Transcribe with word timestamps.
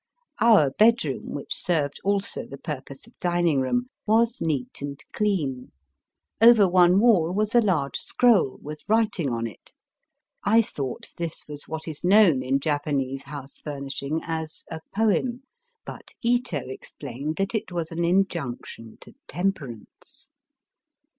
Our 0.39 0.71
bedroom, 0.71 1.29
which 1.35 1.55
served 1.55 1.99
also 2.03 2.47
the 2.47 2.57
pur 2.57 2.81
pose 2.81 3.05
of 3.05 3.13
dining 3.19 3.61
room, 3.61 3.85
was 4.07 4.41
neat 4.41 4.81
and 4.81 4.99
clean* 5.13 5.71
Over 6.41 6.67
one 6.67 6.99
wall 6.99 7.31
was 7.31 7.53
a 7.53 7.61
large 7.61 7.97
scroll 7.97 8.57
with 8.63 8.81
writing 8.89 9.29
on 9.29 9.45
it. 9.45 9.73
I 10.43 10.63
thought 10.63 11.11
this 11.19 11.43
was 11.47 11.67
what 11.67 11.87
is 11.87 12.03
known 12.03 12.41
in 12.41 12.59
Japanese 12.59 13.25
house 13.25 13.59
furnishing 13.59 14.21
as" 14.23 14.65
a 14.71 14.79
poem." 14.95 15.43
But 15.85 16.15
Ito 16.23 16.63
explained 16.65 17.35
that 17.35 17.53
it 17.53 17.71
was 17.71 17.91
an 17.91 18.03
injunction 18.03 18.97
to 19.01 19.13
temperance. 19.27 20.31